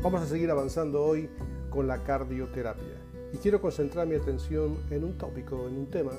Vamos 0.00 0.22
a 0.22 0.26
seguir 0.26 0.48
avanzando 0.48 1.04
hoy 1.04 1.28
con 1.70 1.88
la 1.88 2.04
cardioterapia. 2.04 3.02
Y 3.32 3.38
quiero 3.38 3.60
concentrar 3.60 4.06
mi 4.06 4.14
atención 4.14 4.76
en 4.90 5.02
un 5.02 5.18
tópico, 5.18 5.66
en 5.66 5.76
un 5.76 5.86
tema 5.90 6.12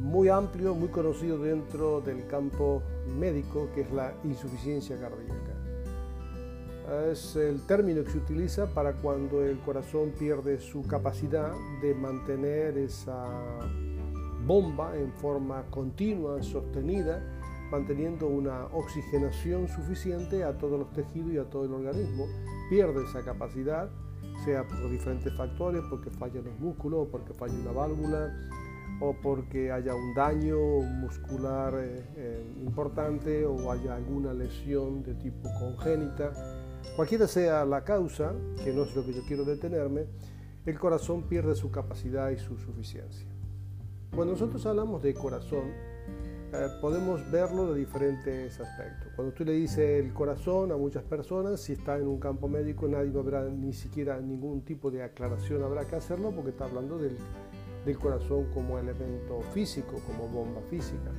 muy 0.00 0.28
amplio, 0.28 0.76
muy 0.76 0.88
conocido 0.88 1.38
dentro 1.38 2.00
del 2.00 2.24
campo 2.28 2.80
médico, 3.18 3.68
que 3.74 3.80
es 3.80 3.90
la 3.90 4.14
insuficiencia 4.22 4.96
cardíaca. 4.96 5.56
Es 7.10 7.34
el 7.34 7.66
término 7.66 8.04
que 8.04 8.12
se 8.12 8.18
utiliza 8.18 8.72
para 8.72 8.92
cuando 8.92 9.44
el 9.44 9.58
corazón 9.58 10.12
pierde 10.16 10.60
su 10.60 10.86
capacidad 10.86 11.52
de 11.82 11.94
mantener 11.96 12.78
esa 12.78 13.26
bomba 14.46 14.96
en 14.96 15.12
forma 15.14 15.64
continua, 15.68 16.44
sostenida, 16.44 17.20
manteniendo 17.70 18.26
una 18.26 18.66
oxigenación 18.66 19.68
suficiente 19.68 20.44
a 20.44 20.56
todos 20.56 20.78
los 20.78 20.92
tejidos 20.92 21.32
y 21.32 21.38
a 21.38 21.44
todo 21.44 21.64
el 21.64 21.72
organismo, 21.72 22.26
pierde 22.70 23.04
esa 23.04 23.24
capacidad, 23.24 23.90
sea 24.44 24.66
por 24.66 24.90
diferentes 24.90 25.34
factores, 25.36 25.82
porque 25.90 26.10
fallan 26.10 26.44
los 26.44 26.58
músculos, 26.58 27.08
porque 27.10 27.32
falla 27.34 27.54
una 27.54 27.72
válvula, 27.72 28.50
o 29.00 29.14
porque 29.14 29.70
haya 29.70 29.94
un 29.94 30.14
daño 30.14 30.58
muscular 30.58 31.74
eh, 31.76 32.04
eh, 32.16 32.52
importante, 32.62 33.44
o 33.46 33.70
haya 33.70 33.94
alguna 33.94 34.32
lesión 34.32 35.02
de 35.02 35.14
tipo 35.14 35.48
congénita. 35.58 36.32
Cualquiera 36.96 37.28
sea 37.28 37.64
la 37.64 37.84
causa, 37.84 38.32
que 38.64 38.72
no 38.72 38.84
es 38.84 38.96
lo 38.96 39.04
que 39.04 39.12
yo 39.12 39.22
quiero 39.26 39.44
detenerme, 39.44 40.06
el 40.66 40.78
corazón 40.78 41.22
pierde 41.22 41.54
su 41.54 41.70
capacidad 41.70 42.30
y 42.30 42.38
su 42.38 42.58
suficiencia. 42.58 43.26
Cuando 44.14 44.32
nosotros 44.32 44.64
hablamos 44.66 45.02
de 45.02 45.14
corazón, 45.14 45.70
eh, 46.52 46.68
podemos 46.80 47.30
verlo 47.30 47.72
de 47.72 47.80
diferentes 47.80 48.58
aspectos. 48.58 49.12
Cuando 49.14 49.34
tú 49.34 49.44
le 49.44 49.52
dices 49.52 50.04
el 50.04 50.12
corazón 50.14 50.72
a 50.72 50.76
muchas 50.76 51.02
personas, 51.02 51.60
si 51.60 51.74
está 51.74 51.96
en 51.98 52.06
un 52.06 52.18
campo 52.18 52.48
médico, 52.48 52.88
nadie 52.88 53.12
habrá 53.18 53.44
ni 53.44 53.72
siquiera 53.72 54.18
ningún 54.20 54.62
tipo 54.62 54.90
de 54.90 55.02
aclaración, 55.02 55.62
habrá 55.62 55.86
que 55.86 55.96
hacerlo 55.96 56.30
porque 56.30 56.50
está 56.50 56.64
hablando 56.64 56.96
del, 56.98 57.16
del 57.84 57.98
corazón 57.98 58.46
como 58.54 58.78
elemento 58.78 59.40
físico, 59.52 59.96
como 60.06 60.26
bomba 60.28 60.62
física. 60.70 61.10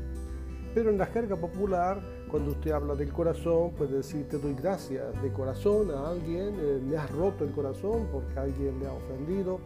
Pero 0.73 0.91
en 0.91 0.97
la 0.97 1.07
jerga 1.07 1.35
popular, 1.35 1.99
cuando 2.29 2.51
usted 2.51 2.71
habla 2.71 2.93
del 2.93 3.11
corazón, 3.11 3.71
puede 3.71 3.97
decir 3.97 4.27
te 4.29 4.37
doy 4.37 4.53
gracias 4.53 5.19
de 5.21 5.31
corazón 5.31 5.89
a 5.91 6.09
alguien, 6.09 6.55
eh, 6.59 6.79
me 6.83 6.95
has 6.95 7.09
roto 7.11 7.43
el 7.43 7.51
corazón 7.51 8.07
porque 8.11 8.37
alguien 8.39 8.79
me 8.79 8.85
ha 8.85 8.93
ofendido, 8.93 9.59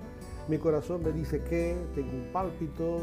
mi 0.47 0.57
corazón 0.57 1.03
me 1.03 1.11
dice 1.11 1.41
que 1.43 1.75
tengo 1.93 2.11
un 2.11 2.31
pálpito, 2.31 2.99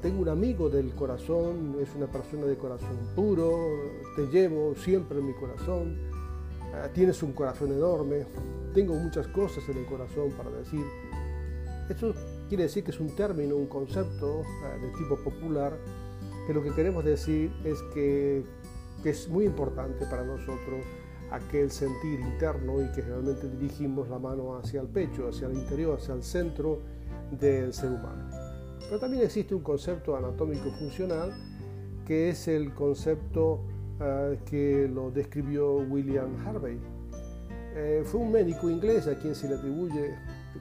tengo 0.00 0.22
un 0.22 0.28
amigo 0.28 0.68
del 0.68 0.94
corazón, 0.94 1.76
es 1.80 1.94
una 1.94 2.06
persona 2.06 2.46
de 2.46 2.56
corazón 2.56 2.96
puro, 3.14 3.56
te 4.16 4.26
llevo 4.26 4.74
siempre 4.74 5.18
en 5.18 5.26
mi 5.26 5.34
corazón, 5.34 5.96
eh, 6.74 6.88
tienes 6.92 7.22
un 7.22 7.32
corazón 7.32 7.72
enorme, 7.72 8.26
tengo 8.74 8.94
muchas 8.94 9.26
cosas 9.28 9.68
en 9.68 9.78
el 9.78 9.86
corazón 9.86 10.30
para 10.36 10.50
decir. 10.50 10.84
Esto 11.88 12.14
quiere 12.48 12.64
decir 12.64 12.82
que 12.82 12.90
es 12.90 13.00
un 13.00 13.14
término, 13.14 13.56
un 13.56 13.66
concepto 13.66 14.42
eh, 14.42 14.80
de 14.80 14.88
tipo 14.98 15.16
popular, 15.16 15.76
que 16.46 16.54
lo 16.54 16.62
que 16.62 16.72
queremos 16.72 17.04
decir 17.04 17.52
es 17.64 17.80
que, 17.94 18.44
que 19.02 19.10
es 19.10 19.28
muy 19.28 19.44
importante 19.44 20.04
para 20.06 20.24
nosotros 20.24 20.84
aquel 21.30 21.70
sentir 21.70 22.20
interno 22.20 22.82
y 22.82 22.90
que 22.92 23.02
realmente 23.02 23.48
dirigimos 23.48 24.08
la 24.08 24.18
mano 24.18 24.56
hacia 24.56 24.80
el 24.80 24.88
pecho, 24.88 25.28
hacia 25.28 25.48
el 25.48 25.54
interior, 25.54 25.98
hacia 25.98 26.14
el 26.14 26.22
centro 26.22 26.80
del 27.30 27.72
ser 27.72 27.90
humano. 27.90 28.35
Pero 28.88 29.00
también 29.00 29.24
existe 29.24 29.54
un 29.54 29.62
concepto 29.62 30.16
anatómico 30.16 30.70
funcional 30.70 31.32
que 32.06 32.28
es 32.30 32.46
el 32.46 32.72
concepto 32.72 33.64
uh, 34.00 34.36
que 34.44 34.88
lo 34.88 35.10
describió 35.10 35.78
William 35.78 36.36
Harvey. 36.46 36.78
Eh, 37.74 38.02
fue 38.04 38.20
un 38.20 38.30
médico 38.30 38.70
inglés 38.70 39.08
a 39.08 39.18
quien 39.18 39.34
se 39.34 39.48
le 39.48 39.56
atribuye 39.56 40.14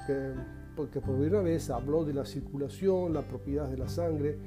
que, 0.07 0.31
porque 0.75 0.99
por 0.99 1.15
primera 1.15 1.41
vez 1.41 1.69
habló 1.69 2.03
de 2.03 2.13
la 2.13 2.25
circulación, 2.25 3.13
la 3.13 3.21
propiedad 3.21 3.69
de 3.69 3.77
la 3.77 3.87
sangre, 3.87 4.37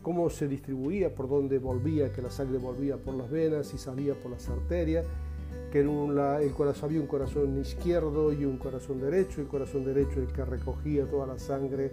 cómo 0.00 0.30
se 0.30 0.46
distribuía, 0.46 1.14
por 1.14 1.28
dónde 1.28 1.58
volvía, 1.58 2.12
que 2.12 2.22
la 2.22 2.30
sangre 2.30 2.58
volvía 2.58 2.96
por 2.96 3.14
las 3.14 3.30
venas 3.30 3.74
y 3.74 3.78
salía 3.78 4.14
por 4.14 4.30
las 4.30 4.48
arterias, 4.48 5.04
que 5.72 5.80
en 5.80 5.88
el 5.88 6.52
corazón 6.52 6.88
había 6.88 7.00
un 7.00 7.08
corazón 7.08 7.58
izquierdo 7.60 8.32
y 8.32 8.44
un 8.44 8.58
corazón 8.58 9.00
derecho, 9.00 9.40
el 9.40 9.48
corazón 9.48 9.84
derecho 9.84 10.20
el 10.20 10.28
que 10.28 10.44
recogía 10.44 11.04
toda 11.06 11.26
la 11.26 11.38
sangre 11.38 11.92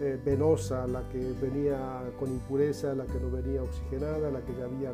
eh, 0.00 0.20
venosa, 0.24 0.86
la 0.86 1.08
que 1.08 1.18
venía 1.40 2.02
con 2.18 2.30
impureza, 2.30 2.94
la 2.94 3.06
que 3.06 3.18
no 3.18 3.30
venía 3.30 3.62
oxigenada, 3.62 4.30
la 4.30 4.40
que 4.40 4.54
ya 4.54 4.64
había 4.64 4.92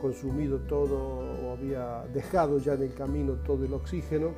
consumido 0.00 0.58
todo 0.60 0.96
o 1.44 1.52
había 1.52 2.06
dejado 2.14 2.58
ya 2.58 2.74
en 2.74 2.82
el 2.82 2.94
camino 2.94 3.34
todo 3.44 3.64
el 3.64 3.72
oxígeno. 3.74 4.30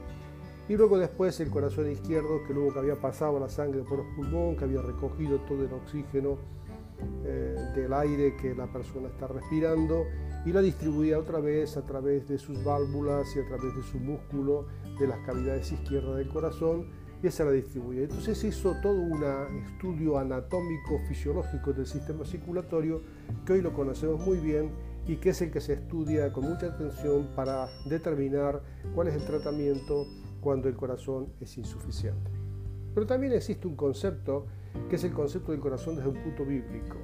Y 0.68 0.76
luego 0.76 0.98
después 0.98 1.38
el 1.40 1.50
corazón 1.50 1.90
izquierdo, 1.90 2.40
que 2.46 2.54
luego 2.54 2.72
que 2.72 2.78
había 2.80 2.96
pasado 2.96 3.38
la 3.38 3.48
sangre 3.48 3.82
por 3.82 3.98
los 3.98 4.06
pulmones, 4.16 4.58
que 4.58 4.64
había 4.64 4.82
recogido 4.82 5.38
todo 5.40 5.64
el 5.64 5.72
oxígeno 5.72 6.38
eh, 7.24 7.56
del 7.74 7.92
aire 7.92 8.36
que 8.36 8.54
la 8.54 8.66
persona 8.66 9.08
está 9.08 9.26
respirando 9.26 10.04
y 10.44 10.52
la 10.52 10.60
distribuía 10.60 11.18
otra 11.18 11.40
vez 11.40 11.76
a 11.76 11.82
través 11.82 12.28
de 12.28 12.38
sus 12.38 12.62
válvulas 12.64 13.34
y 13.36 13.40
a 13.40 13.46
través 13.46 13.74
de 13.76 13.82
su 13.82 13.98
músculo 13.98 14.66
de 14.98 15.06
las 15.06 15.18
cavidades 15.26 15.70
izquierdas 15.72 16.16
del 16.16 16.28
corazón 16.28 16.86
y 17.22 17.28
esa 17.28 17.44
la 17.44 17.52
distribuye. 17.52 18.04
Entonces 18.04 18.42
hizo 18.44 18.74
todo 18.82 19.00
un 19.00 19.22
estudio 19.64 20.18
anatómico 20.18 20.98
fisiológico 21.08 21.72
del 21.72 21.86
sistema 21.86 22.24
circulatorio 22.24 23.00
que 23.46 23.54
hoy 23.54 23.62
lo 23.62 23.72
conocemos 23.72 24.20
muy 24.26 24.38
bien 24.38 24.70
y 25.06 25.16
que 25.16 25.30
es 25.30 25.42
el 25.42 25.50
que 25.50 25.60
se 25.60 25.74
estudia 25.74 26.32
con 26.32 26.44
mucha 26.44 26.66
atención 26.66 27.28
para 27.34 27.68
determinar 27.86 28.62
cuál 28.94 29.08
es 29.08 29.14
el 29.14 29.24
tratamiento 29.24 30.06
cuando 30.40 30.68
el 30.68 30.74
corazón 30.74 31.32
es 31.40 31.56
insuficiente. 31.58 32.30
Pero 32.94 33.06
también 33.06 33.32
existe 33.32 33.66
un 33.66 33.76
concepto 33.76 34.46
que 34.88 34.96
es 34.96 35.04
el 35.04 35.12
concepto 35.12 35.52
del 35.52 35.60
corazón 35.60 35.96
desde 35.96 36.08
un 36.08 36.22
punto 36.22 36.44
bíblico, 36.44 36.96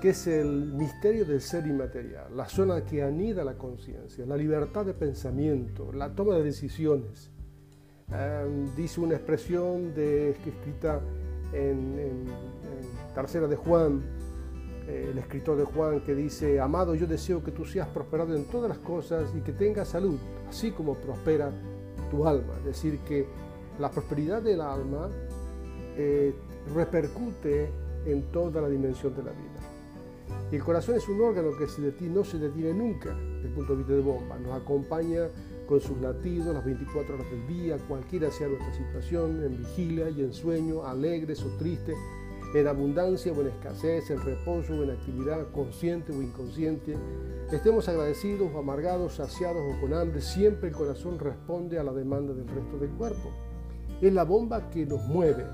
que 0.00 0.10
es 0.10 0.26
el 0.26 0.72
misterio 0.72 1.24
del 1.24 1.40
ser 1.40 1.66
inmaterial, 1.66 2.36
la 2.36 2.48
zona 2.48 2.84
que 2.84 3.02
anida 3.02 3.44
la 3.44 3.56
conciencia, 3.56 4.26
la 4.26 4.36
libertad 4.36 4.84
de 4.84 4.94
pensamiento, 4.94 5.92
la 5.92 6.14
toma 6.14 6.34
de 6.34 6.42
decisiones 6.42 7.30
Em, 8.12 8.72
dice 8.76 9.00
una 9.00 9.14
expresión 9.14 9.92
de, 9.92 10.30
escrita 10.30 11.00
en, 11.52 11.98
en, 11.98 12.24
tercera 13.14 13.48
de 13.48 13.56
Juan, 13.56 14.02
eh, 14.86 15.08
el 15.10 15.18
escritor 15.18 15.56
de 15.56 15.64
Juan 15.64 16.00
que 16.04 16.14
dice, 16.14 16.60
amado, 16.60 16.94
yo 16.94 17.06
deseo 17.08 17.42
que 17.42 17.50
tú 17.50 17.64
seas 17.64 17.88
prosperado 17.88 18.36
en 18.36 18.44
todas 18.44 18.68
las 18.68 18.78
cosas 18.78 19.34
y 19.34 19.40
que 19.40 19.52
tengas 19.52 19.88
salud, 19.88 20.18
así 20.48 20.70
como 20.70 20.94
prospera 20.94 21.50
tu 22.10 22.26
alma. 22.28 22.54
Es 22.58 22.66
decir, 22.66 23.00
que 23.00 23.26
la 23.80 23.90
prosperidad 23.90 24.40
del 24.40 24.60
alma 24.60 25.10
eh, 25.96 26.32
repercute 26.74 27.70
en 28.04 28.22
toda 28.30 28.62
la 28.62 28.68
dimensión 28.68 29.16
de 29.16 29.24
la 29.24 29.32
vida. 29.32 29.66
Y 30.52 30.56
el 30.56 30.62
corazón 30.62 30.94
es 30.94 31.08
un 31.08 31.20
órgano 31.20 31.56
que 31.58 31.66
si 31.66 31.82
de 31.82 31.90
ti 31.90 32.08
no 32.08 32.22
se 32.22 32.38
detiene 32.38 32.72
nunca, 32.72 33.10
desde 33.10 33.48
el 33.48 33.54
punto 33.54 33.72
de 33.72 33.78
vista 33.78 33.94
de 33.94 34.00
bomba, 34.00 34.38
nos 34.38 34.52
acompaña 34.52 35.28
con 35.66 35.80
sus 35.80 36.00
latidos 36.00 36.54
las 36.54 36.64
24 36.64 37.14
horas 37.14 37.30
del 37.30 37.46
día, 37.46 37.76
cualquiera 37.88 38.30
sea 38.30 38.48
nuestra 38.48 38.72
situación, 38.72 39.42
en 39.44 39.58
vigilia 39.58 40.08
y 40.10 40.20
en 40.20 40.32
sueño, 40.32 40.84
alegres 40.84 41.42
o 41.42 41.48
tristes, 41.58 41.96
en 42.54 42.66
abundancia 42.68 43.32
o 43.32 43.40
en 43.40 43.48
escasez, 43.48 44.10
en 44.10 44.22
reposo 44.22 44.74
o 44.74 44.82
en 44.84 44.90
actividad, 44.90 45.50
consciente 45.52 46.12
o 46.12 46.22
inconsciente. 46.22 46.96
Estemos 47.52 47.88
agradecidos 47.88 48.50
o 48.54 48.58
amargados, 48.58 49.14
saciados 49.14 49.62
o 49.74 49.80
con 49.80 49.92
hambre, 49.92 50.20
siempre 50.20 50.68
el 50.68 50.74
corazón 50.74 51.18
responde 51.18 51.78
a 51.78 51.84
la 51.84 51.92
demanda 51.92 52.32
del 52.32 52.48
resto 52.48 52.78
del 52.78 52.90
cuerpo. 52.90 53.30
Es 54.00 54.12
la 54.12 54.24
bomba 54.24 54.70
que 54.70 54.86
nos 54.86 55.04
mueve 55.06 55.44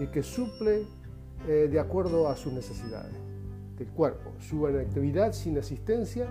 y 0.00 0.06
que 0.08 0.22
suple 0.22 0.86
eh, 1.46 1.68
de 1.70 1.80
acuerdo 1.80 2.28
a 2.28 2.36
sus 2.36 2.52
necesidades 2.52 3.14
del 3.78 3.88
cuerpo. 3.88 4.32
Su 4.38 4.66
actividad 4.66 5.32
sin 5.32 5.56
asistencia 5.58 6.28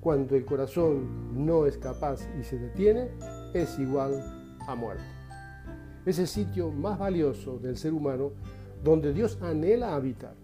cuando 0.00 0.36
el 0.36 0.44
corazón 0.44 1.46
no 1.46 1.66
es 1.66 1.76
capaz 1.76 2.20
y 2.38 2.44
se 2.44 2.58
detiene, 2.58 3.08
es 3.52 3.78
igual 3.78 4.56
a 4.66 4.74
muerte. 4.74 5.04
Es 6.06 6.18
el 6.18 6.28
sitio 6.28 6.70
más 6.70 6.98
valioso 6.98 7.58
del 7.58 7.76
ser 7.76 7.92
humano 7.92 8.32
donde 8.82 9.12
Dios 9.12 9.38
anhela 9.42 9.94
habitar. 9.94 10.34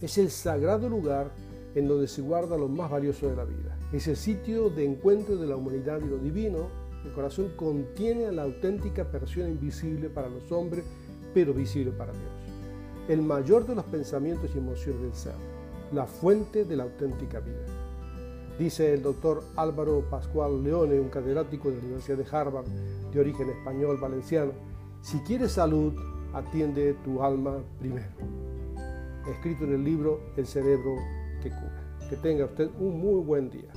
Es 0.00 0.18
el 0.18 0.30
sagrado 0.30 0.88
lugar 0.88 1.32
en 1.74 1.88
donde 1.88 2.06
se 2.06 2.22
guarda 2.22 2.56
lo 2.56 2.68
más 2.68 2.90
valioso 2.90 3.28
de 3.28 3.36
la 3.36 3.44
vida. 3.44 3.76
Es 3.92 4.06
el 4.06 4.16
sitio 4.16 4.70
de 4.70 4.84
encuentro 4.84 5.36
de 5.36 5.46
la 5.46 5.56
humanidad 5.56 6.00
y 6.00 6.08
lo 6.08 6.18
divino. 6.18 6.68
El 7.04 7.12
corazón 7.12 7.52
contiene 7.56 8.26
a 8.26 8.32
la 8.32 8.42
auténtica 8.42 9.04
persona 9.04 9.48
invisible 9.48 10.08
para 10.08 10.28
los 10.28 10.50
hombres, 10.52 10.84
pero 11.34 11.52
visible 11.52 11.90
para 11.90 12.12
Dios. 12.12 12.24
El 13.08 13.22
mayor 13.22 13.66
de 13.66 13.74
los 13.74 13.84
pensamientos 13.84 14.50
y 14.54 14.58
emociones 14.58 15.02
del 15.02 15.14
ser. 15.14 15.34
La 15.92 16.06
fuente 16.06 16.64
de 16.64 16.76
la 16.76 16.84
auténtica 16.84 17.40
vida. 17.40 17.66
Dice 18.58 18.94
el 18.94 19.02
doctor 19.02 19.42
Álvaro 19.56 20.04
Pascual 20.08 20.62
Leone, 20.62 21.00
un 21.00 21.08
catedrático 21.08 21.70
de 21.70 21.76
la 21.76 21.82
Universidad 21.82 22.18
de 22.18 22.26
Harvard, 22.30 22.66
de 23.12 23.20
origen 23.20 23.50
español 23.50 23.98
valenciano, 24.00 24.52
si 25.00 25.18
quieres 25.18 25.52
salud, 25.52 25.92
atiende 26.32 26.94
tu 27.04 27.22
alma 27.22 27.62
primero. 27.78 28.06
Escrito 29.28 29.64
en 29.64 29.74
el 29.74 29.84
libro 29.84 30.20
El 30.36 30.46
cerebro 30.46 30.94
que 31.42 31.50
cura. 31.50 31.98
Que 32.08 32.16
tenga 32.16 32.44
usted 32.44 32.70
un 32.78 33.00
muy 33.00 33.22
buen 33.24 33.50
día. 33.50 33.70